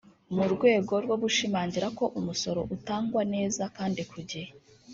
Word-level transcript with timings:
mu 0.35 0.45
rwego 0.53 0.93
rwo 1.03 1.15
gushimangira 1.23 1.87
ko 1.97 2.05
umusoro 2.19 2.61
utangwa 2.75 3.21
neza 3.33 3.63
kandi 3.77 4.01
ku 4.11 4.17
gihe 4.29 4.49